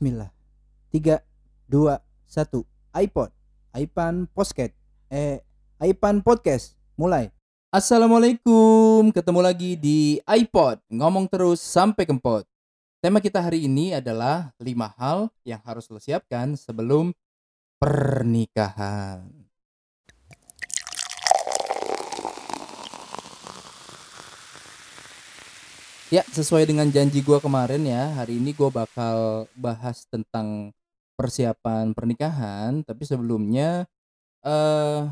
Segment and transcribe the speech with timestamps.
[0.00, 0.32] Bismillah.
[0.96, 1.20] 3
[1.68, 3.28] 2 1 iPod,
[3.76, 4.72] iPan Podcast.
[5.12, 5.44] Eh,
[5.76, 6.72] iPan Podcast.
[6.96, 7.28] Mulai.
[7.68, 10.80] Assalamualaikum, ketemu lagi di iPod.
[10.88, 12.48] Ngomong terus sampai kempot.
[13.04, 17.12] Tema kita hari ini adalah 5 hal yang harus lo siapkan sebelum
[17.76, 19.39] pernikahan.
[26.10, 30.74] Ya, sesuai dengan janji gua kemarin ya, hari ini gua bakal bahas tentang
[31.14, 33.86] persiapan pernikahan, tapi sebelumnya
[34.42, 35.06] eh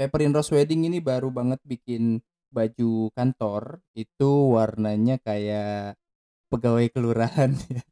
[0.00, 6.00] Paper in Rose Wedding ini baru banget bikin baju kantor, itu warnanya kayak
[6.48, 7.84] pegawai kelurahan ya.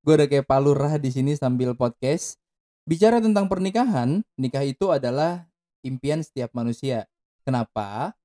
[0.00, 2.40] Gue udah kayak palurah di sini sambil podcast.
[2.88, 5.44] Bicara tentang pernikahan, nikah itu adalah
[5.84, 7.04] impian setiap manusia.
[7.44, 8.16] Kenapa?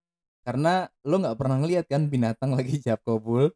[0.46, 3.50] Karena lo nggak pernah ngeliat kan binatang lagi jab kabul.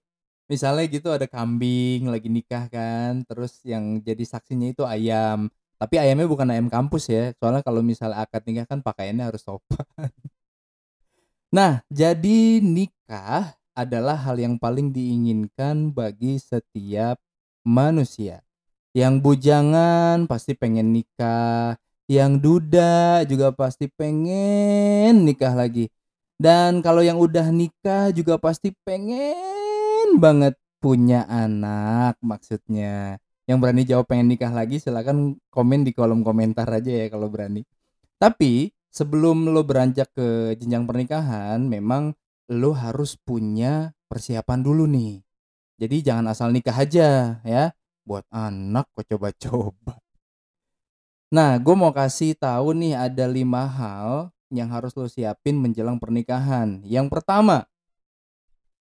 [0.49, 5.45] Misalnya gitu ada kambing lagi nikah kan, terus yang jadi saksinya itu ayam.
[5.77, 9.85] Tapi ayamnya bukan ayam kampus ya, soalnya kalau misalnya akad nikah kan pakaiannya harus sopan.
[11.49, 17.17] Nah, jadi nikah adalah hal yang paling diinginkan bagi setiap
[17.65, 18.45] manusia.
[18.93, 21.73] Yang bujangan pasti pengen nikah,
[22.05, 25.89] yang duda juga pasti pengen nikah lagi.
[26.39, 33.19] Dan kalau yang udah nikah juga pasti pengen banget punya anak maksudnya.
[33.43, 37.67] Yang berani jawab pengen nikah lagi silahkan komen di kolom komentar aja ya kalau berani.
[38.15, 42.15] Tapi sebelum lo beranjak ke jenjang pernikahan, memang
[42.55, 45.19] lo harus punya persiapan dulu nih.
[45.75, 47.75] Jadi jangan asal nikah aja ya.
[48.07, 49.99] Buat anak kok coba-coba.
[51.29, 56.81] Nah, gue mau kasih tahu nih ada lima hal yang harus lo siapin menjelang pernikahan.
[56.85, 57.69] Yang pertama,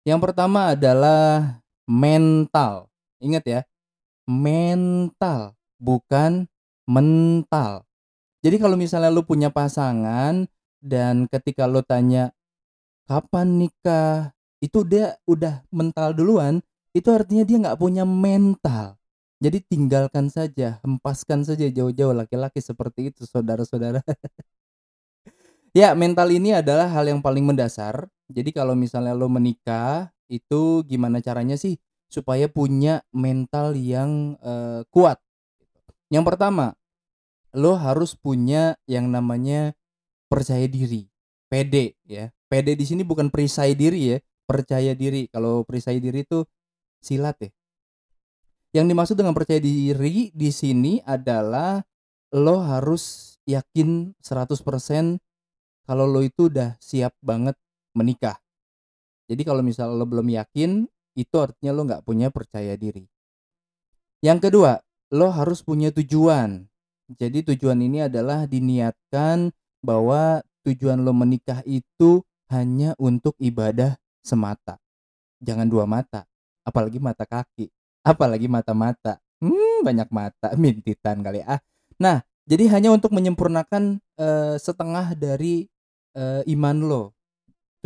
[0.05, 2.89] yang pertama adalah mental.
[3.17, 3.61] Ingat ya,
[4.29, 6.45] mental bukan
[6.85, 7.85] mental.
[8.45, 10.45] Jadi kalau misalnya lu punya pasangan
[10.77, 12.29] dan ketika lu tanya
[13.09, 16.61] kapan nikah, itu dia udah mental duluan,
[16.93, 18.97] itu artinya dia nggak punya mental.
[19.41, 24.01] Jadi tinggalkan saja, hempaskan saja jauh-jauh laki-laki seperti itu, saudara-saudara.
[25.75, 28.07] ya, mental ini adalah hal yang paling mendasar.
[28.31, 31.77] Jadi kalau misalnya lo menikah, itu gimana caranya sih
[32.09, 35.19] supaya punya mental yang uh, kuat.
[36.09, 36.73] Yang pertama,
[37.53, 39.75] lo harus punya yang namanya
[40.31, 41.11] percaya diri,
[41.51, 42.31] pede ya.
[42.45, 45.27] Pede di sini bukan perisai diri ya, percaya diri.
[45.33, 46.45] Kalau perisai diri itu
[47.01, 47.51] silat ya.
[48.75, 51.81] Yang dimaksud dengan percaya diri di sini adalah
[52.35, 55.24] lo harus yakin 100%
[55.85, 57.53] kalau lo itu udah siap banget
[57.93, 58.41] menikah.
[59.25, 60.85] Jadi kalau misalnya lo belum yakin,
[61.17, 63.05] itu artinya lo nggak punya percaya diri.
[64.21, 64.81] Yang kedua,
[65.13, 66.65] lo harus punya tujuan.
[67.05, 69.53] Jadi tujuan ini adalah diniatkan
[69.85, 74.81] bahwa tujuan lo menikah itu hanya untuk ibadah semata.
[75.41, 76.25] Jangan dua mata,
[76.65, 77.69] apalagi mata kaki,
[78.01, 79.21] apalagi mata-mata.
[79.37, 81.61] Hmm, banyak mata, mintitan kali ah.
[82.01, 85.69] Nah, jadi hanya untuk menyempurnakan uh, setengah dari
[86.15, 87.03] uh, iman lo.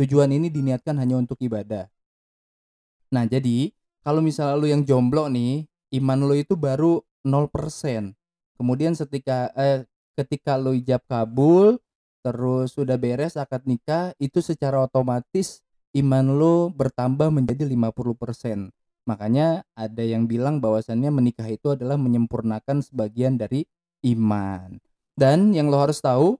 [0.00, 1.90] Tujuan ini diniatkan hanya untuk ibadah.
[3.12, 5.68] Nah, jadi kalau misalnya lu yang jomblo nih,
[6.00, 8.16] iman lu itu baru 0%.
[8.56, 9.84] Kemudian ketika eh
[10.16, 11.76] ketika lu ijab kabul,
[12.24, 15.60] terus sudah beres akad nikah, itu secara otomatis
[15.92, 18.70] iman lu bertambah menjadi 50%.
[19.08, 23.66] Makanya ada yang bilang bahwasannya menikah itu adalah menyempurnakan sebagian dari
[24.06, 24.78] iman.
[25.18, 26.38] Dan yang lo harus tahu,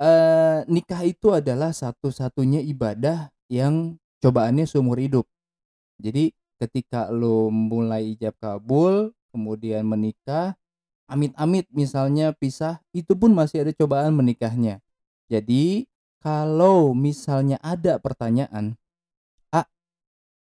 [0.00, 5.24] eh, nikah itu adalah satu-satunya ibadah yang cobaannya seumur hidup.
[6.00, 10.56] Jadi ketika lo mulai ijab kabul, kemudian menikah,
[11.08, 14.80] amit-amit misalnya pisah, itu pun masih ada cobaan menikahnya.
[15.30, 15.86] Jadi
[16.20, 18.74] kalau misalnya ada pertanyaan,
[19.54, 19.66] "Ah,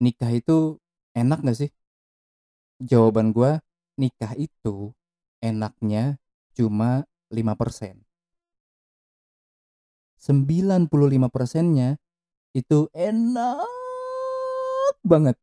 [0.01, 0.81] nikah itu
[1.13, 1.71] enak gak sih?"
[2.81, 3.59] Jawaban gue,
[3.99, 4.95] nikah itu
[5.43, 6.17] enaknya
[6.55, 8.08] cuma 5%.
[10.19, 10.91] 95
[11.31, 11.97] persennya
[12.53, 13.65] itu enak
[15.07, 15.37] banget.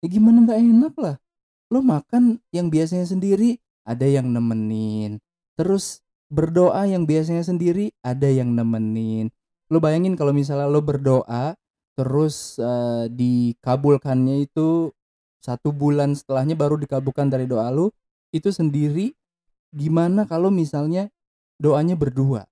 [0.00, 1.16] Ya gimana nggak enak lah.
[1.72, 5.18] Lo makan yang biasanya sendiri ada yang nemenin.
[5.58, 6.00] Terus
[6.30, 9.28] berdoa yang biasanya sendiri ada yang nemenin.
[9.68, 11.56] Lo bayangin kalau misalnya lo berdoa
[11.94, 14.90] terus uh, dikabulkannya itu
[15.38, 17.94] satu bulan setelahnya baru dikabulkan dari doa lo
[18.34, 19.14] itu sendiri
[19.70, 21.06] gimana kalau misalnya
[21.62, 22.50] doanya berdua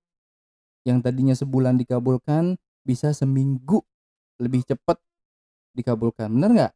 [0.87, 3.83] yang tadinya sebulan dikabulkan bisa seminggu
[4.41, 4.99] lebih cepat
[5.75, 6.73] dikabulkan bener nggak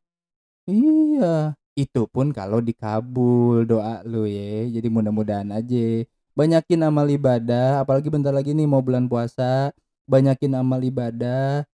[0.71, 4.65] iya Itu pun kalau dikabul doa lu ya.
[4.65, 6.01] Jadi mudah-mudahan aja.
[6.33, 9.69] Banyakin amal ibadah, apalagi bentar lagi nih mau bulan puasa.
[10.09, 11.69] Banyakin amal ibadah.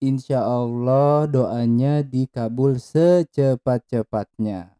[0.00, 4.79] Insya Allah doanya dikabul secepat-cepatnya.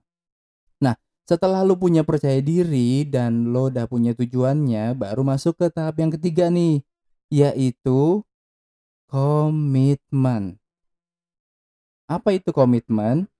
[1.29, 6.11] Setelah lu punya percaya diri dan lo udah punya tujuannya, baru masuk ke tahap yang
[6.11, 6.83] ketiga nih,
[7.31, 8.25] yaitu
[9.07, 10.59] komitmen.
[12.11, 13.31] Apa itu komitmen?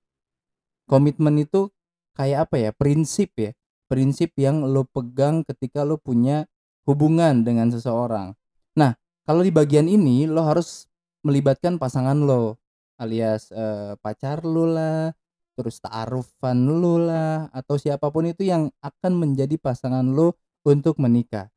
[0.87, 1.67] Komitmen itu
[2.15, 2.71] kayak apa ya?
[2.71, 3.51] Prinsip ya.
[3.91, 6.47] Prinsip yang lo pegang ketika lo punya
[6.87, 8.31] hubungan dengan seseorang.
[8.79, 8.95] Nah,
[9.27, 10.87] kalau di bagian ini lo harus
[11.21, 12.57] melibatkan pasangan lo
[13.01, 15.11] alias eh, pacar lo lah,
[15.61, 20.33] terus ta'arufan lo lah atau siapa pun itu yang akan menjadi pasangan lo
[20.65, 21.53] untuk menikah.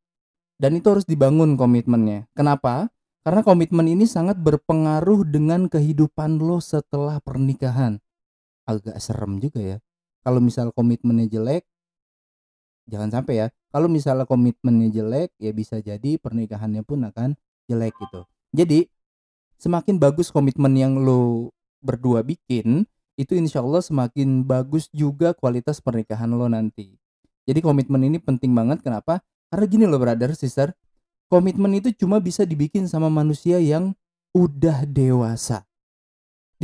[0.60, 2.28] Dan itu harus dibangun komitmennya.
[2.36, 2.92] Kenapa?
[3.24, 7.96] Karena komitmen ini sangat berpengaruh dengan kehidupan lo setelah pernikahan
[8.68, 9.76] agak serem juga ya.
[10.20, 11.64] Kalau misal komitmennya jelek,
[12.84, 13.46] jangan sampai ya.
[13.72, 18.28] Kalau misalnya komitmennya jelek, ya bisa jadi pernikahannya pun akan jelek gitu.
[18.52, 18.88] Jadi
[19.56, 21.52] semakin bagus komitmen yang lo
[21.84, 22.84] berdua bikin,
[23.14, 26.94] itu insya Allah semakin bagus juga kualitas pernikahan lo nanti.
[27.44, 28.80] Jadi komitmen ini penting banget.
[28.80, 29.20] Kenapa?
[29.52, 30.72] Karena gini loh brother, sister.
[31.28, 33.96] Komitmen itu cuma bisa dibikin sama manusia yang
[34.34, 35.64] udah dewasa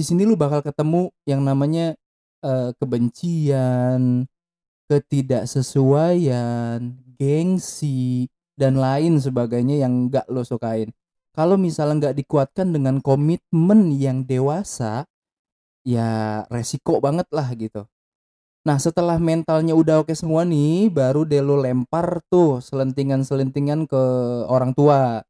[0.00, 1.92] di sini lu bakal ketemu yang namanya
[2.40, 4.24] uh, kebencian,
[4.88, 6.80] ketidaksesuaian,
[7.20, 10.88] gengsi dan lain sebagainya yang nggak lo sukain.
[11.36, 15.04] Kalau misalnya nggak dikuatkan dengan komitmen yang dewasa,
[15.86, 17.86] ya resiko banget lah gitu.
[18.66, 24.02] Nah setelah mentalnya udah oke semua nih, baru deh lo lempar tuh selentingan-selentingan ke
[24.48, 25.24] orang tua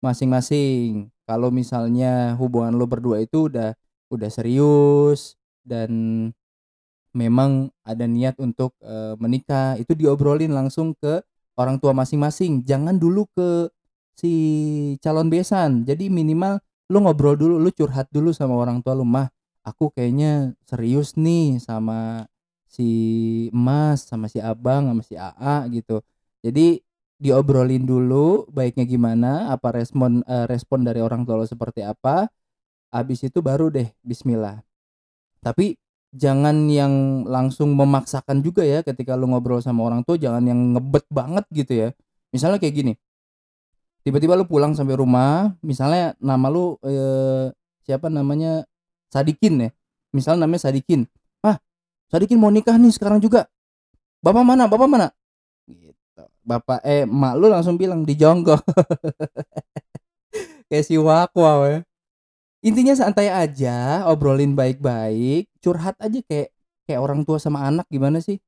[0.00, 1.12] masing-masing.
[1.28, 3.76] Kalau misalnya hubungan lo berdua itu udah
[4.12, 5.90] udah serius dan
[7.14, 11.22] memang ada niat untuk e, menikah itu diobrolin langsung ke
[11.54, 13.70] orang tua masing-masing jangan dulu ke
[14.18, 14.32] si
[14.98, 16.58] calon besan jadi minimal
[16.90, 19.30] lu ngobrol dulu lu curhat dulu sama orang tua lu mah
[19.64, 22.28] aku kayaknya serius nih sama
[22.68, 22.88] si
[23.50, 26.04] emas sama si abang sama si AA gitu.
[26.44, 26.82] Jadi
[27.18, 32.28] diobrolin dulu baiknya gimana apa respon uh, respon dari orang tua lo seperti apa
[32.92, 34.60] habis itu baru deh bismillah.
[35.40, 35.76] Tapi
[36.14, 41.06] jangan yang langsung memaksakan juga ya ketika lu ngobrol sama orang tua jangan yang ngebet
[41.10, 41.88] banget gitu ya.
[42.34, 42.94] Misalnya kayak gini
[44.04, 47.48] tiba-tiba lu pulang sampai rumah misalnya nama lu eh,
[47.88, 48.68] siapa namanya
[49.14, 49.70] Sadikin ya.
[50.10, 51.06] Misalnya namanya Sadikin.
[51.38, 51.62] Ah
[52.10, 53.46] Sadikin mau nikah nih sekarang juga.
[54.18, 54.66] Bapak mana?
[54.66, 55.08] Bapak mana?
[55.70, 56.22] Gitu.
[56.42, 58.60] Bapak eh mak lu langsung bilang di jonggok
[60.68, 61.78] kayak si wakwa ya.
[62.64, 66.48] Intinya santai aja obrolin baik-baik curhat aja kayak
[66.88, 68.40] kayak orang tua sama anak gimana sih?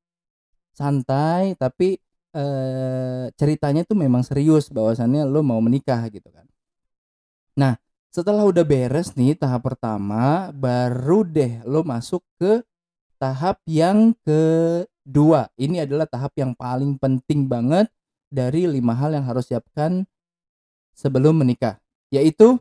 [0.76, 2.00] Santai tapi
[2.36, 6.44] eh, ceritanya tuh memang serius bahwasannya lo mau menikah gitu kan.
[7.56, 7.76] Nah
[8.16, 12.64] setelah udah beres nih tahap pertama baru deh lo masuk ke
[13.20, 17.92] tahap yang kedua ini adalah tahap yang paling penting banget
[18.32, 20.08] dari lima hal yang harus siapkan
[20.96, 21.76] sebelum menikah
[22.08, 22.56] yaitu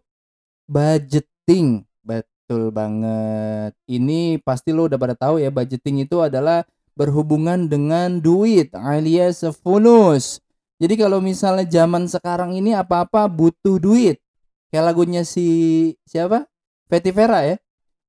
[0.67, 1.85] budget budgeting.
[2.01, 3.73] Betul banget.
[3.85, 6.65] Ini pasti lo udah pada tahu ya budgeting itu adalah
[6.97, 10.41] berhubungan dengan duit alias funus.
[10.81, 14.21] Jadi kalau misalnya zaman sekarang ini apa-apa butuh duit.
[14.75, 15.47] Kayak lagunya si
[16.03, 16.51] siapa?
[16.91, 17.55] Fetty Vera ya.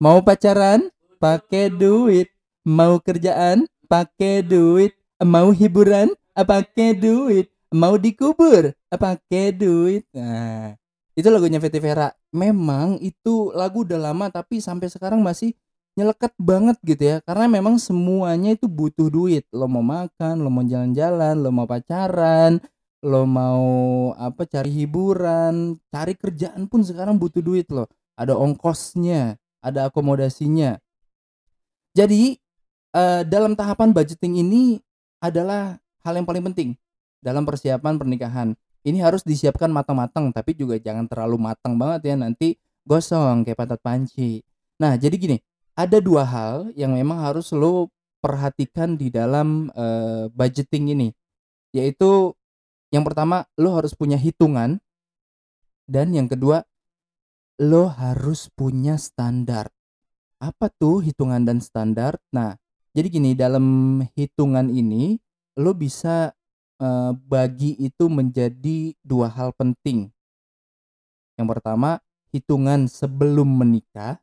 [0.02, 0.90] Mau pacaran?
[1.23, 2.26] Pakai duit,
[2.66, 3.70] mau kerjaan?
[3.87, 4.90] Pakai duit,
[5.23, 6.11] mau hiburan?
[6.35, 8.75] Pakai duit, mau dikubur?
[8.90, 10.11] Pakai duit.
[10.11, 10.75] Nah,
[11.14, 12.11] itu lagunya Fetty Vera.
[12.35, 15.54] Memang itu lagu udah lama tapi sampai sekarang masih
[15.94, 17.16] nyelekat banget gitu ya.
[17.23, 19.46] Karena memang semuanya itu butuh duit.
[19.54, 22.58] Lo mau makan lo mau jalan-jalan lo mau pacaran
[23.06, 27.86] lo mau apa cari hiburan cari kerjaan pun sekarang butuh duit lo
[28.18, 30.78] ada ongkosnya ada akomodasinya.
[31.94, 32.38] Jadi
[32.94, 34.78] uh, dalam tahapan budgeting ini
[35.18, 36.70] adalah hal yang paling penting
[37.18, 38.48] dalam persiapan pernikahan.
[38.86, 42.54] Ini harus disiapkan matang-matang tapi juga jangan terlalu matang banget ya nanti
[42.86, 44.46] gosong kayak pantat panci.
[44.78, 45.36] Nah jadi gini
[45.75, 47.90] ada dua hal yang memang harus lo
[48.22, 51.08] perhatikan di dalam uh, budgeting ini
[51.75, 52.32] yaitu
[52.90, 54.78] yang pertama lo harus punya hitungan
[55.87, 56.66] dan yang kedua
[57.62, 59.73] lo harus punya standar
[60.43, 62.59] apa tuh hitungan dan standar nah
[62.97, 65.21] jadi gini dalam hitungan ini
[65.61, 66.33] lo bisa
[66.81, 70.12] uh, bagi itu menjadi dua hal penting.
[71.37, 72.00] Yang pertama,
[72.33, 74.21] hitungan sebelum menikah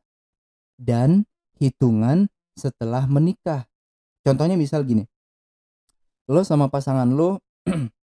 [0.78, 1.26] dan
[1.58, 2.26] hitungan
[2.58, 3.66] setelah menikah.
[4.26, 5.06] Contohnya misal gini.
[6.26, 7.38] Lo sama pasangan lo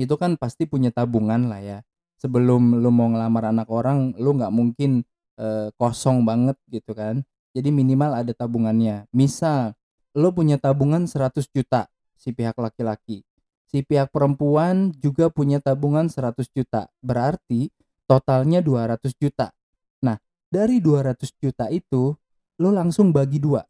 [0.00, 1.78] itu kan pasti punya tabungan lah ya.
[2.20, 5.02] Sebelum lo mau ngelamar anak orang, lo nggak mungkin
[5.36, 7.26] eh, kosong banget gitu kan.
[7.52, 9.10] Jadi minimal ada tabungannya.
[9.12, 9.76] Misal
[10.16, 13.26] lo punya tabungan 100 juta si pihak laki-laki.
[13.66, 16.86] Si pihak perempuan juga punya tabungan 100 juta.
[17.00, 17.72] Berarti
[18.04, 19.50] totalnya 200 juta.
[20.04, 20.20] Nah,
[20.52, 22.12] dari 200 juta itu
[22.60, 23.64] lo langsung bagi dua.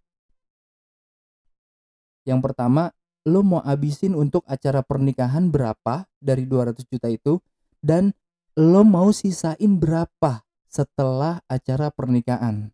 [2.26, 2.90] Yang pertama,
[3.26, 7.38] lo mau abisin untuk acara pernikahan berapa dari 200 juta itu
[7.78, 8.10] dan
[8.58, 12.72] lo mau sisain berapa setelah acara pernikahan.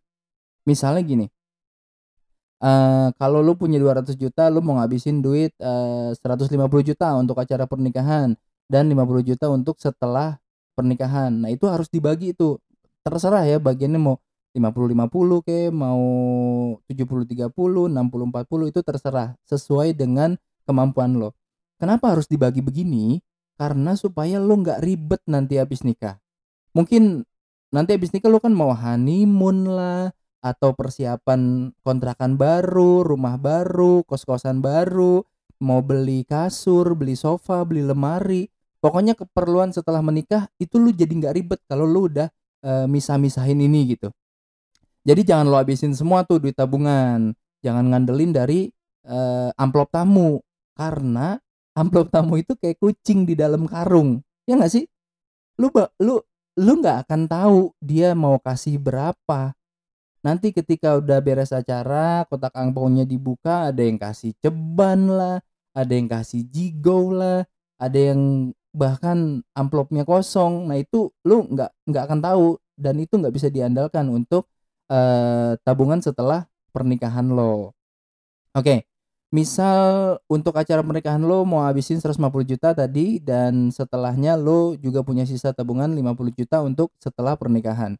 [0.65, 1.25] Misalnya gini,
[2.63, 7.67] uh, kalau lo punya 200 juta, lo mau ngabisin duit uh, 150 juta untuk acara
[7.67, 8.35] pernikahan
[8.69, 10.39] dan 50 juta untuk setelah
[10.77, 11.33] pernikahan.
[11.43, 12.59] Nah, itu harus dibagi itu.
[13.03, 14.15] Terserah ya bagiannya mau
[14.53, 16.01] 50-50 ke mau
[16.89, 20.33] 70-30, 60-40 itu terserah sesuai dengan
[20.65, 21.37] kemampuan lo.
[21.77, 23.21] Kenapa harus dibagi begini?
[23.59, 26.17] Karena supaya lo nggak ribet nanti habis nikah.
[26.73, 27.23] Mungkin
[27.69, 34.63] nanti habis nikah lo kan mau honeymoon lah atau persiapan kontrakan baru, rumah baru, kos-kosan
[34.63, 35.23] baru,
[35.59, 38.47] mau beli kasur, beli sofa, beli lemari.
[38.79, 42.31] Pokoknya keperluan setelah menikah itu lu jadi nggak ribet kalau lu udah
[42.63, 44.07] uh, misah-misahin ini gitu.
[45.03, 47.31] Jadi jangan lo habisin semua tuh duit tabungan.
[47.63, 48.71] Jangan ngandelin dari
[49.07, 50.39] uh, amplop tamu
[50.75, 51.39] karena
[51.75, 54.19] amplop tamu itu kayak kucing di dalam karung.
[54.47, 54.85] Ya nggak sih?
[55.59, 56.19] Lu lu
[56.59, 59.55] lu nggak akan tahu dia mau kasih berapa.
[60.19, 65.39] Nanti ketika udah beres acara, kotak angpaunya dibuka, ada yang kasih ceban lah,
[65.71, 67.47] ada yang kasih jigo lah,
[67.79, 70.67] ada yang bahkan amplopnya kosong.
[70.67, 74.51] Nah itu lu nggak nggak akan tahu dan itu nggak bisa diandalkan untuk
[74.89, 77.77] uh, tabungan setelah pernikahan lo.
[78.57, 78.89] Oke,
[79.29, 85.23] misal untuk acara pernikahan lo mau habisin 150 juta tadi dan setelahnya lo juga punya
[85.23, 87.95] sisa tabungan 50 juta untuk setelah pernikahan.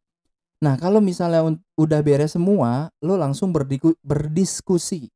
[0.60, 1.46] Nah, kalau misalnya
[1.80, 3.56] udah beres semua, lo langsung
[4.04, 5.08] berdiskusi,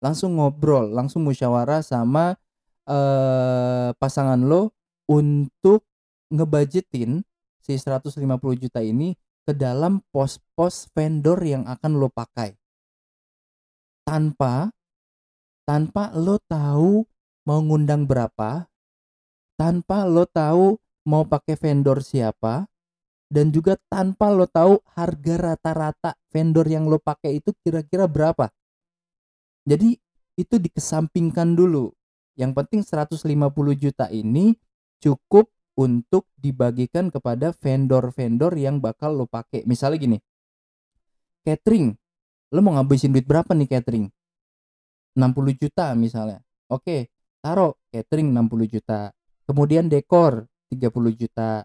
[0.00, 2.32] langsung ngobrol, langsung musyawarah sama
[2.88, 4.72] uh, pasangan lo
[5.04, 5.84] untuk
[6.32, 7.20] ngebudgetin
[7.60, 8.16] si 150
[8.56, 9.14] juta ini
[9.46, 12.58] ke dalam pos-pos vendor yang akan lo pakai.
[14.02, 14.74] Tanpa
[15.66, 17.06] tanpa lo tahu
[17.46, 18.66] mau ngundang berapa,
[19.54, 22.66] tanpa lo tahu mau pakai vendor siapa,
[23.26, 28.50] dan juga tanpa lo tahu harga rata-rata vendor yang lo pakai itu kira-kira berapa.
[29.66, 29.98] Jadi
[30.38, 31.90] itu dikesampingkan dulu.
[32.38, 33.26] Yang penting 150
[33.74, 34.54] juta ini
[35.02, 39.62] cukup untuk dibagikan kepada vendor-vendor yang bakal lo pakai.
[39.68, 40.18] Misalnya gini,
[41.44, 41.92] catering,
[42.50, 44.08] lo mau ngabisin duit berapa nih catering?
[45.16, 46.40] 60 juta misalnya.
[46.72, 47.12] Oke,
[47.44, 49.12] taruh catering 60 juta.
[49.46, 51.64] Kemudian dekor 30 juta.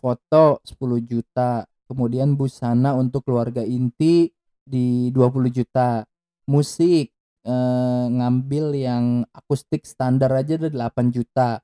[0.00, 1.66] Foto 10 juta.
[1.90, 4.30] Kemudian busana untuk keluarga inti
[4.62, 6.06] di 20 juta.
[6.50, 7.10] Musik
[7.46, 9.04] eh, ngambil yang
[9.34, 11.62] akustik standar aja ada 8 juta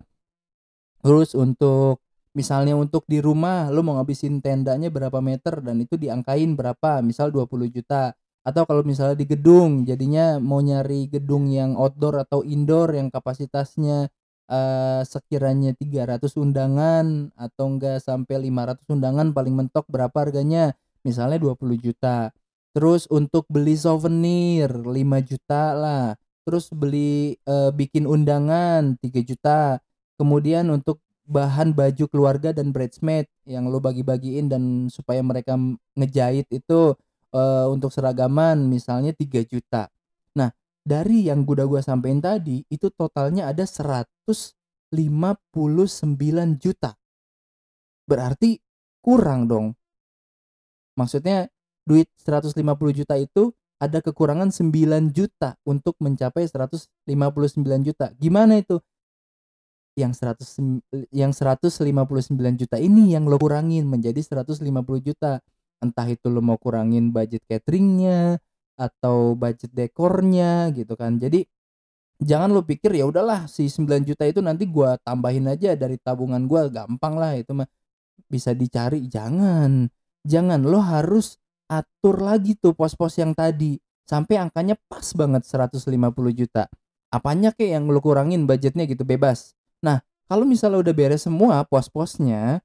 [1.06, 2.02] Terus untuk
[2.34, 7.30] misalnya untuk di rumah lo mau ngabisin tendanya berapa meter dan itu diangkain berapa, misal
[7.30, 8.10] 20 juta.
[8.42, 14.10] Atau kalau misalnya di gedung, jadinya mau nyari gedung yang outdoor atau indoor yang kapasitasnya
[14.50, 20.74] uh, sekiranya 300 undangan atau enggak sampai 500 undangan paling mentok berapa harganya?
[21.06, 22.34] Misalnya 20 juta.
[22.74, 24.90] Terus untuk beli souvenir 5
[25.22, 26.18] juta lah.
[26.42, 29.78] Terus beli uh, bikin undangan 3 juta
[30.16, 35.58] kemudian untuk bahan baju keluarga dan bridesmaid yang lo bagi-bagiin dan supaya mereka
[35.98, 36.94] ngejahit itu
[37.34, 39.90] uh, untuk seragaman misalnya 3 juta.
[40.38, 40.54] Nah,
[40.86, 44.94] dari yang udah gua sampein tadi itu totalnya ada 159
[46.62, 46.90] juta.
[48.06, 48.62] Berarti
[49.02, 49.74] kurang dong.
[50.94, 51.50] Maksudnya
[51.82, 52.54] duit 150
[52.94, 57.04] juta itu ada kekurangan 9 juta untuk mencapai 159
[57.84, 58.14] juta.
[58.16, 58.80] Gimana itu?
[59.96, 64.60] Yang 100 yang 159 juta ini yang lo kurangin menjadi 150
[65.00, 65.40] juta.
[65.80, 68.36] Entah itu lo mau kurangin budget cateringnya
[68.76, 71.16] atau budget dekornya gitu kan.
[71.16, 71.48] Jadi
[72.20, 76.44] jangan lo pikir ya udahlah si 9 juta itu nanti gua tambahin aja dari tabungan
[76.44, 76.68] gua.
[76.68, 77.68] Gampang lah itu mah.
[78.28, 79.88] Bisa dicari jangan.
[80.28, 81.40] Jangan lo harus
[81.72, 83.80] atur lagi tuh pos-pos yang tadi.
[84.04, 85.88] Sampai angkanya pas banget 150
[86.36, 86.68] juta.
[87.08, 89.02] Apanya kek yang lo kurangin budgetnya gitu?
[89.06, 92.60] Bebas Nah, kalau misalnya udah beres semua pos-posnya,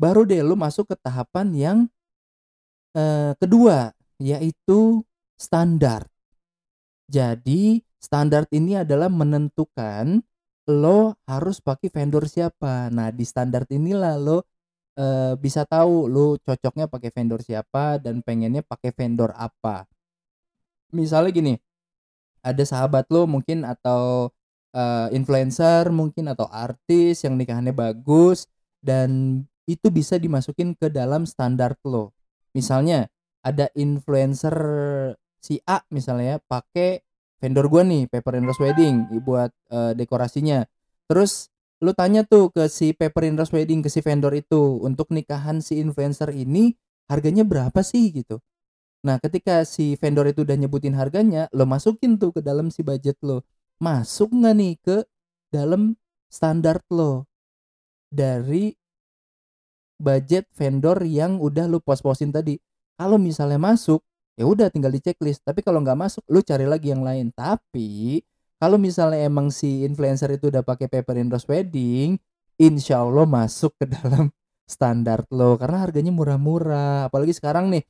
[0.00, 1.78] baru deh lu masuk ke tahapan yang
[2.96, 5.04] eh, kedua, yaitu
[5.40, 6.06] standar.
[7.10, 10.22] Jadi standar ini adalah menentukan
[10.70, 12.86] lo harus pakai vendor siapa.
[12.94, 14.46] Nah, di standar inilah lo,
[14.94, 19.90] eee, bisa tahu lo cocoknya pakai vendor siapa dan pengennya pakai vendor apa.
[20.94, 21.54] Misalnya gini,
[22.42, 24.30] ada sahabat lo mungkin atau,
[24.74, 28.46] eee, influencer mungkin atau artis yang nikahannya bagus
[28.82, 32.14] dan itu bisa dimasukin ke dalam standar lo.
[32.56, 33.06] Misalnya
[33.46, 34.56] ada influencer
[35.40, 37.00] si A misalnya ya, pakai
[37.40, 40.66] vendor gua nih, Paper and Rose Wedding buat, eee, dekorasinya.
[41.08, 41.48] Terus
[41.80, 45.64] lu tanya tuh ke si Paper and Rose Wedding, ke si vendor itu, "Untuk nikahan
[45.64, 46.76] si influencer ini
[47.08, 48.36] harganya berapa sih?" Gitu.
[49.00, 53.16] Nah, ketika si vendor itu udah nyebutin harganya, lo masukin tuh ke dalam si budget
[53.24, 53.40] lo.
[53.80, 54.96] Masuk nggak nih ke
[55.48, 55.96] dalam
[56.28, 57.24] standar lo
[58.12, 58.76] dari
[60.00, 62.56] budget vendor yang udah lu pos-posin tadi.
[63.00, 64.04] Kalau misalnya masuk,
[64.36, 65.40] ya udah tinggal di checklist.
[65.44, 67.32] Tapi kalau nggak masuk, lu cari lagi yang lain.
[67.32, 68.20] Tapi
[68.60, 72.20] kalau misalnya emang si influencer itu udah pakai Paper and Rose Wedding,
[72.60, 74.28] insya Allah masuk ke dalam
[74.68, 77.08] standar lo karena harganya murah-murah.
[77.08, 77.84] Apalagi sekarang nih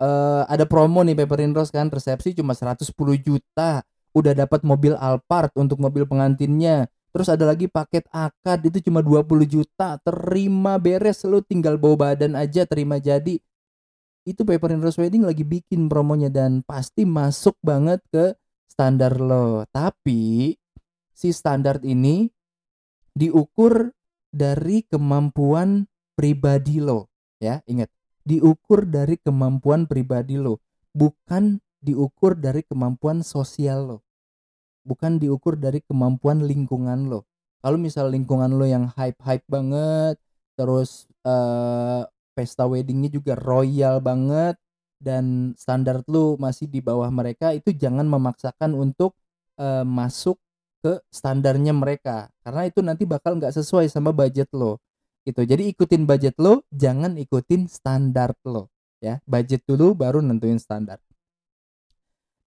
[0.00, 2.88] eh, ada promo nih Paper and Rose kan resepsi cuma 110
[3.20, 3.84] juta.
[4.14, 6.86] Udah dapat mobil Alphard untuk mobil pengantinnya.
[7.10, 9.98] Terus ada lagi paket akad itu cuma 20 juta.
[10.02, 13.38] Terima beres lu tinggal bawa badan aja terima jadi.
[14.24, 18.32] Itu Paper and Rose Wedding lagi bikin promonya dan pasti masuk banget ke
[18.64, 19.68] standar lo.
[19.68, 20.54] Tapi
[21.12, 22.26] si standar ini
[23.14, 23.94] diukur
[24.34, 25.86] dari kemampuan
[26.18, 27.06] pribadi lo,
[27.38, 27.62] ya.
[27.70, 27.90] Ingat,
[28.26, 30.58] diukur dari kemampuan pribadi lo,
[30.90, 33.98] bukan diukur dari kemampuan sosial lo.
[34.84, 37.24] Bukan diukur dari kemampuan lingkungan lo.
[37.64, 40.20] Kalau misal lingkungan lo yang hype-hype banget,
[40.54, 42.04] terus eh,
[42.36, 44.60] pesta weddingnya juga royal banget,
[45.04, 49.12] dan standar lu masih di bawah mereka itu jangan memaksakan untuk
[49.60, 50.40] uh, masuk
[50.80, 52.32] ke standarnya mereka.
[52.40, 54.80] Karena itu nanti bakal nggak sesuai sama budget lo.
[55.28, 55.44] Gitu.
[55.44, 58.72] Jadi ikutin budget lo jangan ikutin standar lo.
[59.04, 60.96] Ya budget dulu baru nentuin standar.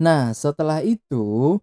[0.01, 1.57] Nah setelah itu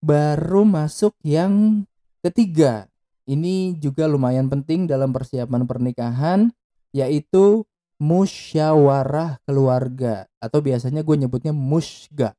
[0.00, 1.84] baru masuk yang
[2.24, 2.88] ketiga.
[3.28, 6.50] Ini juga lumayan penting dalam persiapan pernikahan
[6.90, 7.62] yaitu
[8.00, 12.34] musyawarah keluarga atau biasanya gue nyebutnya musga.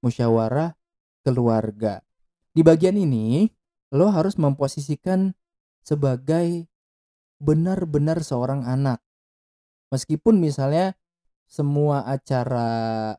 [0.00, 0.72] Musyawarah
[1.26, 2.00] keluarga.
[2.54, 3.50] Di bagian ini
[3.92, 5.34] lo harus memposisikan
[5.82, 6.70] sebagai
[7.42, 9.02] benar-benar seorang anak.
[9.92, 10.96] Meskipun misalnya
[11.46, 13.14] semua acara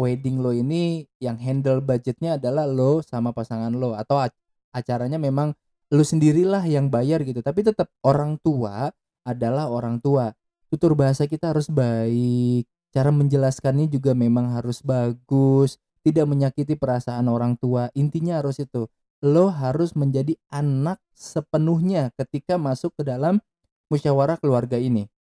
[0.00, 4.24] wedding lo ini yang handle budgetnya adalah lo sama pasangan lo atau
[4.72, 5.52] acaranya memang
[5.92, 7.44] lo sendirilah yang bayar gitu.
[7.44, 8.88] Tapi tetap orang tua
[9.26, 10.32] adalah orang tua.
[10.72, 17.54] Tutur bahasa kita harus baik cara menjelaskannya juga memang harus bagus tidak menyakiti perasaan orang
[17.60, 17.92] tua.
[17.92, 18.88] Intinya harus itu
[19.20, 23.36] lo harus menjadi anak sepenuhnya ketika masuk ke dalam
[23.92, 25.12] musyawarah keluarga ini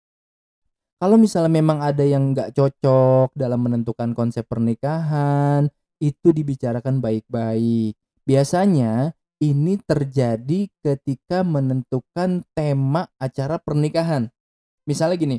[0.98, 5.70] kalau misalnya memang ada yang nggak cocok dalam menentukan konsep pernikahan
[6.02, 7.94] itu dibicarakan baik-baik.
[8.26, 14.30] Biasanya ini terjadi ketika menentukan tema acara pernikahan.
[14.86, 15.38] Misalnya gini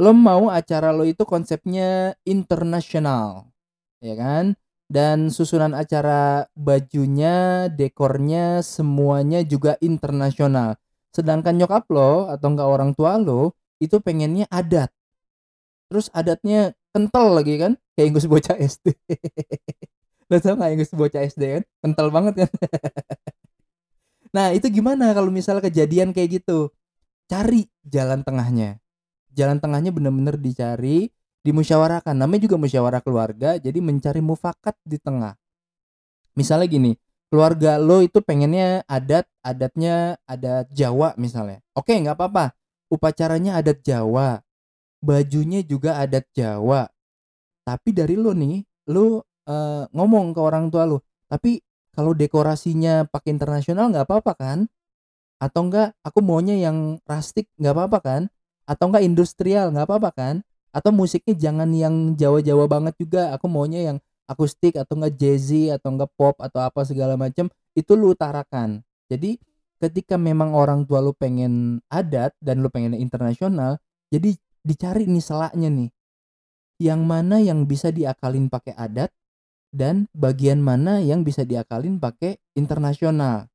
[0.00, 3.52] lo mau acara lo itu konsepnya internasional
[4.02, 4.58] ya kan?
[4.92, 10.76] Dan susunan acara bajunya dekornya semuanya juga internasional.
[11.16, 14.94] Sedangkan nyokap lo atau enggak orang tua lo itu pengennya adat.
[15.90, 17.74] Terus adatnya kental lagi kan?
[17.98, 18.94] Kayak Inggris bocah SD
[20.32, 21.62] lo tau gak Inggris bocah SD kan?
[21.82, 22.50] Kental banget kan?
[24.32, 26.72] Nah itu gimana kalau misalnya kejadian kayak gitu?
[27.28, 28.80] Cari jalan tengahnya.
[29.28, 31.12] Jalan tengahnya benar-benar dicari
[31.44, 35.36] dimusyawarahkan namanya juga musyawarah keluarga jadi mencari mufakat di tengah.
[36.32, 36.92] Misalnya gini
[37.28, 41.60] keluarga lo itu pengennya adat adatnya adat Jawa misalnya.
[41.76, 42.56] Oke nggak apa-apa
[42.92, 44.44] upacaranya adat Jawa
[45.02, 46.86] bajunya juga adat Jawa.
[47.64, 48.60] Tapi dari lo nih
[48.92, 51.00] lo uh, ngomong ke orang tua lo
[51.32, 51.64] tapi
[51.96, 54.58] kalau dekorasinya pakai internasional nggak apa-apa kan?
[55.40, 58.22] Atau enggak aku maunya yang rustic nggak apa-apa kan?
[58.68, 60.34] Atau enggak industrial nggak apa-apa kan?
[60.76, 65.96] Atau musiknya jangan yang Jawa-Jawa banget juga aku maunya yang akustik atau enggak jazzy atau
[65.96, 68.84] enggak pop atau apa segala macam itu lu utarakan.
[69.08, 69.40] Jadi
[69.82, 73.82] ketika memang orang tua lu pengen adat dan lu pengen internasional
[74.14, 75.90] jadi dicari nih selaknya nih.
[76.78, 79.10] Yang mana yang bisa diakalin pakai adat
[79.74, 83.50] dan bagian mana yang bisa diakalin pakai internasional.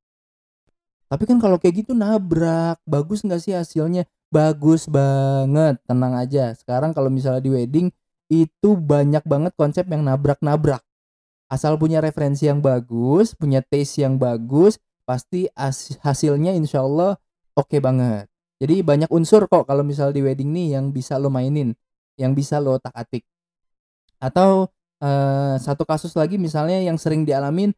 [1.08, 2.84] Tapi kan kalau kayak gitu nabrak.
[2.84, 4.04] Bagus nggak sih hasilnya?
[4.28, 5.80] Bagus banget.
[5.88, 6.52] Tenang aja.
[6.56, 7.88] Sekarang kalau misalnya di wedding
[8.28, 10.84] itu banyak banget konsep yang nabrak-nabrak.
[11.48, 14.76] Asal punya referensi yang bagus, punya taste yang bagus,
[15.08, 15.48] pasti
[16.04, 17.16] hasilnya insya Allah
[17.56, 18.28] oke okay banget.
[18.60, 21.72] Jadi banyak unsur kok kalau misal di wedding nih yang bisa lo mainin,
[22.20, 23.24] yang bisa lo tak-atik.
[24.20, 24.68] Atau
[25.00, 27.72] uh, satu kasus lagi misalnya yang sering dialamin,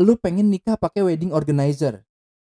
[0.00, 2.06] lu pengen nikah pakai wedding organizer.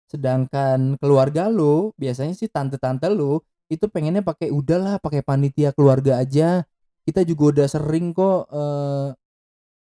[0.07, 3.41] Sedangkan keluarga lu, biasanya sih tante-tante lu
[3.71, 6.63] itu pengennya pakai udahlah pakai panitia keluarga aja.
[7.01, 9.09] Kita juga udah sering kok uh,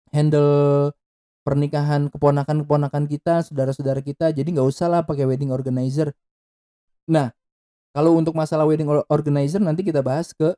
[0.09, 0.89] handle
[1.41, 6.13] pernikahan keponakan-keponakan kita, saudara-saudara kita, jadi nggak usah lah pakai wedding organizer.
[7.09, 7.33] Nah,
[7.91, 10.55] kalau untuk masalah wedding organizer nanti kita bahas ke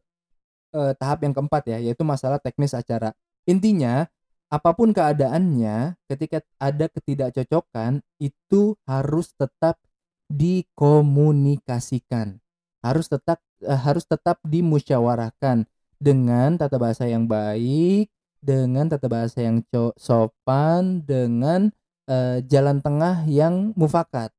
[0.76, 3.14] uh, tahap yang keempat ya, yaitu masalah teknis acara.
[3.48, 4.04] Intinya,
[4.52, 9.80] apa pun keadaannya, ketika ada ketidakcocokan, itu harus tetap
[10.28, 12.36] dikomunikasikan.
[12.82, 15.64] Harus tetap uh, harus tetap dimusyawarahkan
[16.02, 18.10] dengan tata bahasa yang baik,
[18.42, 19.62] dengan tata bahasa yang
[19.94, 21.70] sopan, dengan
[22.10, 24.34] uh, jalan tengah yang mufakat.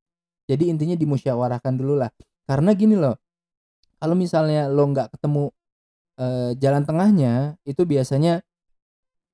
[0.46, 2.12] Jadi intinya dimusyawarahkan dulu lah.
[2.44, 3.16] Karena gini loh,
[3.98, 5.50] kalau misalnya lo nggak ketemu
[6.20, 8.44] uh, jalan tengahnya, itu biasanya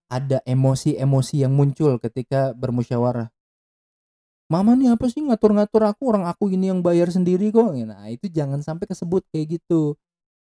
[0.10, 3.34] ada emosi-emosi yang muncul ketika bermusyawarah.
[4.50, 7.70] Mama nih apa sih ngatur-ngatur aku orang aku ini yang bayar sendiri kok.
[7.86, 9.94] Nah itu jangan sampai kesebut kayak gitu.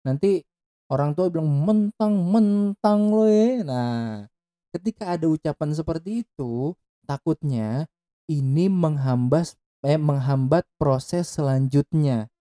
[0.04, 0.44] Nanti
[0.92, 3.64] orang tua bilang mentang-mentang lo ya.
[3.64, 4.28] Nah,
[4.74, 6.74] ketika ada ucapan seperti itu,
[7.06, 7.86] takutnya
[8.28, 12.32] ini menghambas eh, menghambat proses selanjutnya.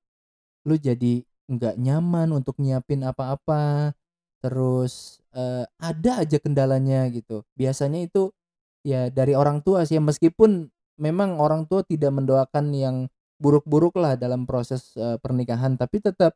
[0.63, 3.93] Lu jadi nggak nyaman untuk nyiapin apa-apa,
[4.39, 7.43] terus eh, ada aja kendalanya gitu.
[7.60, 8.32] Biasanya itu
[8.84, 12.97] ya dari orang tua sih, meskipun memang orang tua tidak mendoakan yang
[13.41, 16.36] buruk-buruk lah dalam proses eh, pernikahan, tapi tetap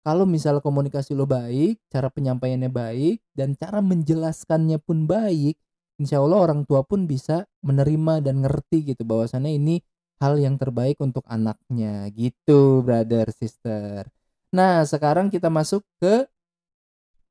[0.00, 5.60] kalau misal komunikasi lo baik, cara penyampaiannya baik, dan cara menjelaskannya pun baik,
[6.00, 9.84] insya Allah orang tua pun bisa menerima dan ngerti gitu bahwasannya ini
[10.20, 14.08] hal yang terbaik untuk anaknya gitu brother sister.
[14.56, 16.24] Nah sekarang kita masuk ke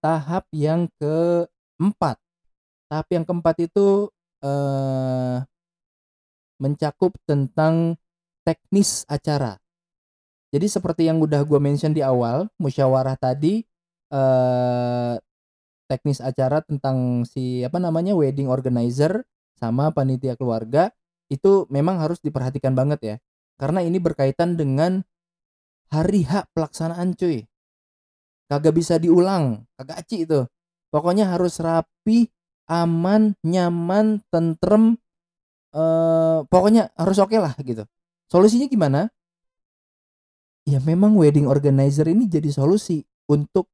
[0.02, 2.18] tahap yang keempat.
[2.90, 4.10] Tahap yang keempat itu
[4.42, 5.38] eh,
[6.62, 7.98] mencakup tentang
[8.46, 9.58] teknis acara.
[10.50, 13.62] Jadi seperti yang udah gue mention di awal, musyawarah tadi
[14.10, 15.16] eh
[15.90, 19.26] teknis acara tentang si apa namanya wedding organizer
[19.58, 20.94] sama panitia keluarga
[21.30, 23.16] itu memang harus diperhatikan banget ya.
[23.58, 25.02] Karena ini berkaitan dengan
[25.94, 27.46] hari hak pelaksanaan cuy.
[28.50, 30.42] Kagak bisa diulang, kagak aci itu.
[30.90, 32.30] Pokoknya harus rapi,
[32.66, 34.98] aman, nyaman, tentrem,
[35.74, 37.86] eh pokoknya harus oke okay lah gitu.
[38.30, 39.10] Solusinya gimana?
[40.70, 43.66] Ya memang wedding organizer ini jadi solusi untuk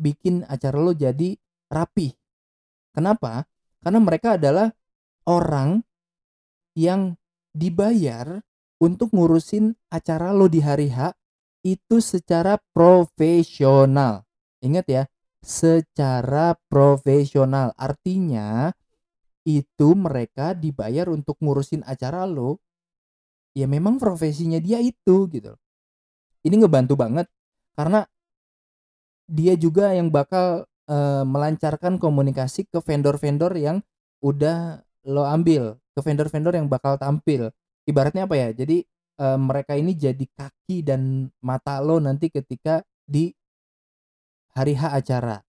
[0.00, 1.36] bikin acara lo jadi
[1.68, 2.08] rapi.
[2.96, 3.44] Kenapa?
[3.84, 4.72] Karena mereka adalah
[5.28, 5.84] orang
[6.72, 7.18] yang
[7.52, 8.40] dibayar
[8.80, 11.12] untuk ngurusin acara lo di hari H
[11.66, 14.24] itu secara profesional.
[14.62, 15.02] Ingat ya,
[15.42, 17.74] secara profesional.
[17.74, 18.70] Artinya
[19.42, 22.62] itu mereka dibayar untuk ngurusin acara lo
[23.52, 25.52] ya memang profesinya dia itu gitu
[26.44, 27.26] ini ngebantu banget
[27.78, 28.08] karena
[29.28, 33.84] dia juga yang bakal uh, melancarkan komunikasi ke vendor-vendor yang
[34.24, 37.52] udah lo ambil ke vendor-vendor yang bakal tampil.
[37.84, 38.48] Ibaratnya apa ya?
[38.56, 38.82] Jadi
[39.20, 43.30] uh, mereka ini jadi kaki dan mata lo nanti ketika di
[44.56, 45.44] hari H acara.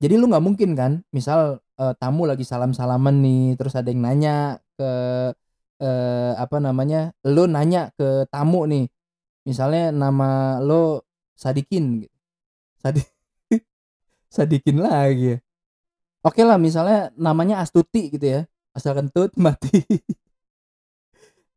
[0.00, 0.92] Jadi lu nggak mungkin kan?
[1.12, 4.90] Misal uh, tamu lagi salam salaman nih terus ada yang nanya ke
[5.80, 8.86] eh, apa namanya lo nanya ke tamu nih
[9.48, 11.04] misalnya nama lo
[11.40, 12.04] Sadikin
[12.80, 13.00] Sadi
[14.34, 15.36] Sadikin lagi.
[15.36, 15.38] Ya
[16.24, 18.40] oke lah misalnya namanya Astuti gitu ya
[18.76, 19.82] asal kentut mati.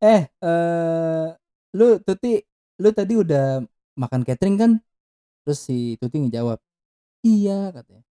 [0.03, 1.25] Eh eh
[1.77, 2.39] lu Tuti
[2.81, 3.61] lu tadi udah
[3.99, 4.71] makan catering kan?
[5.43, 6.59] Terus si Tuti ngejawab
[7.23, 8.03] iya katanya.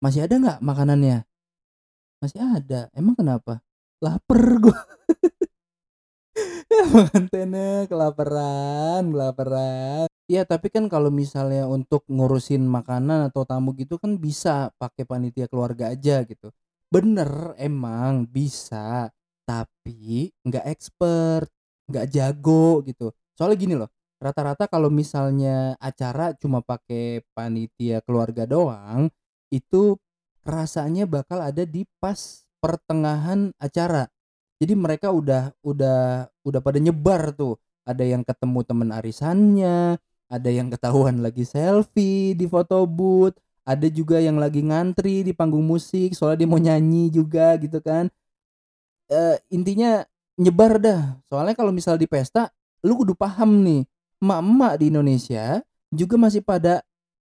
[0.00, 1.24] Masih ada nggak makanannya?
[2.20, 2.88] Masih ada.
[2.96, 3.60] Emang kenapa?
[4.04, 4.76] Lapar gue
[6.94, 10.06] Mantennya kelaparan, kelaparan.
[10.26, 15.46] Iya, tapi kan kalau misalnya untuk ngurusin makanan atau tamu gitu kan bisa pakai panitia
[15.46, 16.48] keluarga aja gitu.
[16.88, 19.12] Bener, emang bisa,
[19.44, 21.48] tapi nggak expert,
[21.90, 23.12] nggak jago gitu.
[23.36, 29.12] Soalnya gini loh, rata-rata kalau misalnya acara cuma pakai panitia keluarga doang,
[29.52, 30.00] itu
[30.44, 34.08] rasanya bakal ada di pas pertengahan acara
[34.64, 40.00] jadi mereka udah udah udah pada nyebar tuh ada yang ketemu temen arisannya
[40.32, 45.64] ada yang ketahuan lagi selfie di foto booth ada juga yang lagi ngantri di panggung
[45.64, 48.12] musik soalnya dia mau nyanyi juga gitu kan.
[49.08, 50.04] Eee, intinya
[50.40, 52.48] nyebar dah, soalnya kalau misal di pesta,
[52.84, 53.84] lu kudu paham nih,
[54.20, 55.60] emak-emak di Indonesia
[55.92, 56.80] juga masih pada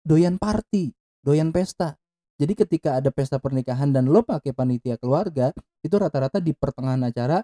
[0.03, 1.99] doyan party, doyan pesta.
[2.37, 5.49] Jadi ketika ada pesta pernikahan dan lo pakai panitia keluarga,
[5.81, 7.41] itu rata-rata di pertengahan acara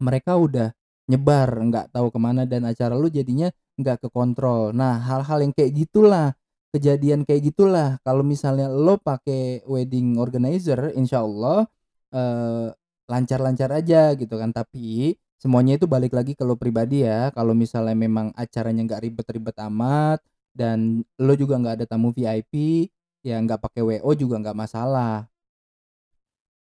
[0.00, 0.72] mereka udah
[1.10, 4.72] nyebar, nggak tahu ke mana dan acara lu jadinya nggak kekontrol.
[4.72, 6.32] Nah, hal-hal yang kayak gitulah,
[6.72, 11.66] kejadian kayak gitulah kalau misalnya lo pakai wedding organizer, insya Allah
[12.14, 12.68] eh,
[13.10, 14.54] lancar-lancar aja gitu kan.
[14.54, 17.34] Tapi semuanya itu balik lagi ke lo pribadi ya.
[17.34, 20.22] Kalau misalnya memang acaranya nggak ribet-ribet amat
[20.54, 22.86] dan lo juga nggak ada tamu VIP,
[23.20, 25.30] ya nggak pakai WO juga nggak masalah.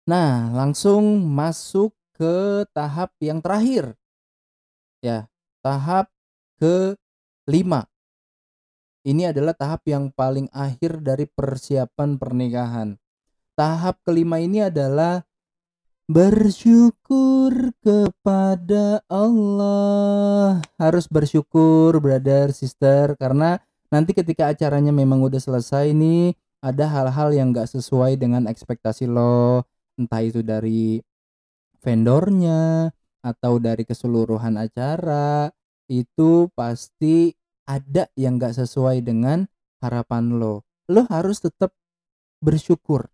[0.03, 3.95] Nah, langsung masuk ke tahap yang terakhir.
[4.99, 5.31] Ya,
[5.63, 6.11] tahap
[6.59, 7.87] ke-5.
[9.03, 12.95] Ini adalah tahap yang paling akhir dari persiapan pernikahan.
[13.55, 15.27] Tahap kelima ini adalah
[16.07, 20.59] bersyukur kepada Allah.
[20.75, 27.51] Harus bersyukur, brother, sister, karena nanti ketika acaranya memang udah selesai nih, ada hal-hal yang
[27.51, 29.67] gak sesuai dengan ekspektasi lo,
[29.99, 31.03] entah itu dari
[31.83, 32.87] vendornya
[33.19, 35.51] atau dari keseluruhan acara,
[35.91, 37.35] itu pasti
[37.67, 39.43] ada yang gak sesuai dengan
[39.83, 40.63] harapan lo.
[40.87, 41.75] Lo harus tetap
[42.39, 43.11] bersyukur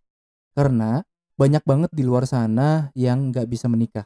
[0.54, 1.02] karena
[1.34, 4.06] banyak banget di luar sana yang gak bisa menikah.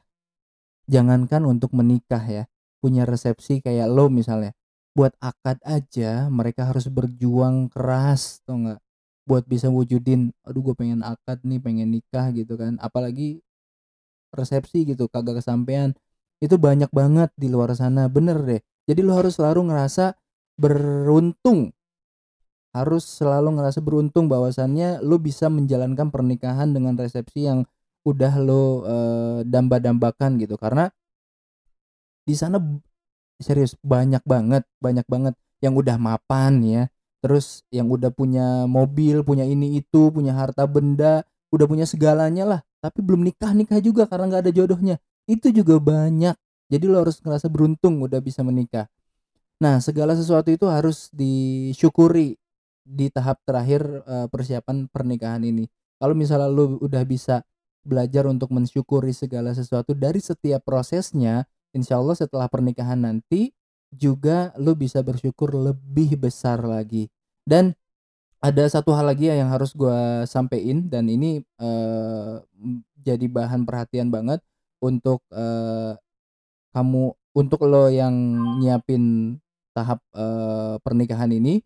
[0.88, 2.44] Jangankan untuk menikah ya,
[2.84, 4.56] punya resepsi kayak lo misalnya.
[4.94, 8.83] Buat akad aja mereka harus berjuang keras, tau nggak?
[9.24, 12.76] Buat bisa wujudin, aduh gue pengen akad nih, pengen nikah gitu kan.
[12.84, 13.40] Apalagi
[14.36, 15.96] resepsi gitu, kagak kesampean.
[16.44, 18.62] Itu banyak banget di luar sana, bener deh.
[18.90, 20.18] Jadi lo harus selalu ngerasa
[20.60, 21.72] beruntung.
[22.74, 27.64] Harus selalu ngerasa beruntung bahwasannya lo bisa menjalankan pernikahan dengan resepsi yang
[28.04, 30.58] udah lo eh, damba-dambakan gitu.
[30.60, 30.90] Karena
[32.28, 32.58] di sana
[33.40, 36.84] serius banyak banget, banyak banget yang udah mapan ya.
[37.24, 41.24] Terus yang udah punya mobil, punya ini itu, punya harta benda,
[41.56, 42.60] udah punya segalanya lah.
[42.84, 45.00] Tapi belum nikah nikah juga karena nggak ada jodohnya.
[45.24, 46.36] Itu juga banyak.
[46.68, 48.92] Jadi lo harus ngerasa beruntung udah bisa menikah.
[49.64, 52.36] Nah, segala sesuatu itu harus disyukuri
[52.84, 55.72] di tahap terakhir uh, persiapan pernikahan ini.
[56.04, 57.48] Kalau misalnya lu udah bisa
[57.88, 63.56] belajar untuk mensyukuri segala sesuatu dari setiap prosesnya, insya Allah setelah pernikahan nanti
[63.94, 67.08] juga lu bisa bersyukur lebih besar lagi.
[67.46, 67.74] Dan
[68.44, 72.44] ada satu hal lagi ya yang harus gue sampein dan ini uh,
[73.00, 74.44] jadi bahan perhatian banget
[74.84, 75.96] untuk uh,
[76.76, 78.12] kamu untuk lo yang
[78.60, 79.38] nyiapin
[79.72, 81.64] tahap uh, pernikahan ini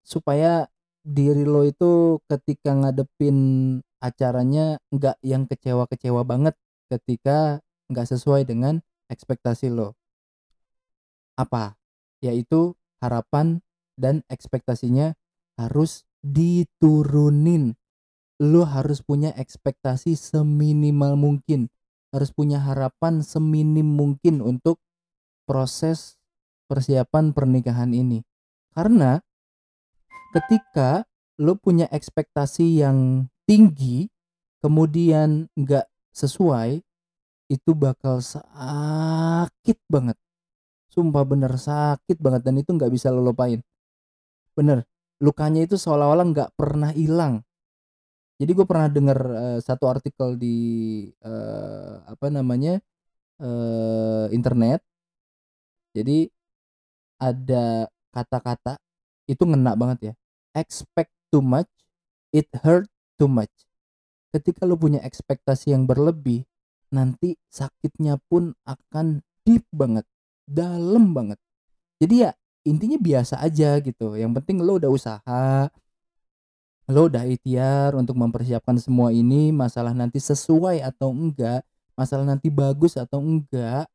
[0.00, 0.64] supaya
[1.04, 3.36] diri lo itu ketika ngadepin
[4.00, 6.56] acaranya nggak yang kecewa-kecewa banget
[6.88, 7.60] ketika
[7.92, 8.80] nggak sesuai dengan
[9.12, 9.92] ekspektasi lo
[11.36, 11.76] apa
[12.24, 13.60] yaitu harapan
[13.96, 15.14] dan ekspektasinya
[15.60, 17.76] harus diturunin
[18.36, 21.72] lo harus punya ekspektasi seminimal mungkin
[22.12, 24.80] harus punya harapan seminim mungkin untuk
[25.48, 26.18] proses
[26.66, 28.24] persiapan pernikahan ini.
[28.74, 29.20] Karena
[30.34, 31.06] ketika
[31.40, 34.08] lo punya ekspektasi yang tinggi,
[34.60, 36.82] kemudian nggak sesuai,
[37.46, 40.18] itu bakal sakit banget.
[40.96, 43.60] Sumpah bener sakit banget dan itu nggak bisa lo lupain.
[44.56, 44.88] Bener,
[45.20, 47.44] lukanya itu seolah-olah nggak pernah hilang.
[48.40, 50.56] Jadi gue pernah dengar uh, satu artikel di
[51.24, 52.80] uh, apa namanya
[53.40, 54.80] uh, internet.
[55.92, 56.28] Jadi
[57.20, 58.80] ada kata-kata
[59.28, 60.14] itu ngena banget ya
[60.56, 61.68] expect too much
[62.32, 62.88] it hurt
[63.20, 63.52] too much
[64.32, 66.44] ketika lu punya ekspektasi yang berlebih
[66.92, 70.04] nanti sakitnya pun akan deep banget
[70.46, 71.38] dalam banget.
[71.98, 72.30] Jadi ya
[72.66, 74.14] intinya biasa aja gitu.
[74.14, 75.68] Yang penting lo udah usaha
[76.86, 79.50] lo udah ikhtiar untuk mempersiapkan semua ini.
[79.50, 81.66] Masalah nanti sesuai atau enggak
[81.98, 83.88] masalah nanti bagus atau enggak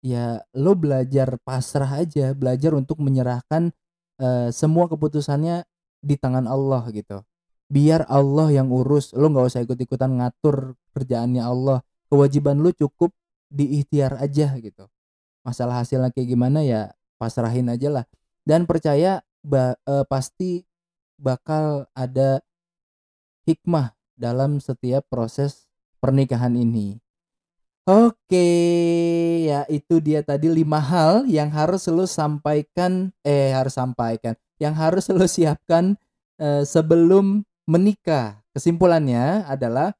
[0.00, 3.74] ya lo belajar pasrah aja belajar untuk menyerahkan
[4.22, 5.62] uh, semua keputusannya
[6.02, 7.22] di tangan Allah gitu.
[7.66, 9.14] Biar Allah yang urus.
[9.14, 11.82] Lo nggak usah ikut ikutan ngatur kerjaannya Allah.
[12.10, 13.10] Kewajiban lo cukup
[13.50, 14.86] diikhtiar aja gitu
[15.46, 16.90] masalah hasilnya kayak gimana ya
[17.22, 18.04] pasrahin aja lah
[18.42, 20.66] dan percaya ba, uh, pasti
[21.14, 22.42] bakal ada
[23.46, 25.70] hikmah dalam setiap proses
[26.02, 26.98] pernikahan ini
[27.86, 28.50] Oke,
[29.46, 35.06] ya itu dia tadi lima hal yang harus lu sampaikan eh harus sampaikan, yang harus
[35.06, 35.94] lu siapkan,
[36.34, 38.42] eee, sebelum menikah.
[38.50, 39.94] Kesimpulannya adalah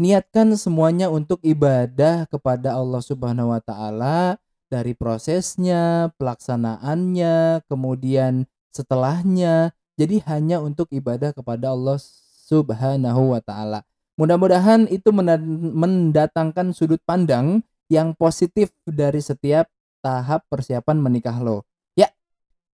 [0.00, 9.74] niatkan semuanya untuk ibadah kepada Allah Subhanahu wa taala, dari prosesnya, pelaksanaannya, kemudian setelahnya.
[9.98, 12.00] Jadi hanya untuk ibadah kepada Allah
[12.48, 13.84] Subhanahu wa taala.
[14.16, 17.60] Mudah-mudahan itu mendatangkan sudut pandang
[17.90, 19.68] yang positif dari setiap
[20.00, 21.66] tahap persiapan menikah lo.
[21.98, 22.08] Ya,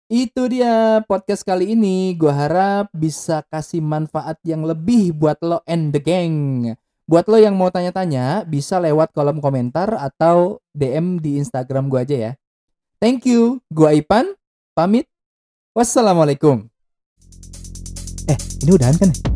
[0.10, 2.18] itu dia podcast kali ini.
[2.18, 6.74] Gua harap bisa kasih manfaat yang lebih buat lo and the gang.
[7.04, 12.16] Buat lo yang mau tanya-tanya, bisa lewat kolom komentar atau DM di Instagram gua aja
[12.16, 12.32] ya.
[13.04, 13.60] Thank you.
[13.68, 14.32] Gua Ipan,
[14.72, 15.12] pamit.
[15.76, 16.64] Wassalamualaikum.
[18.32, 19.12] Eh, ini udahan kan?
[19.12, 19.33] ya?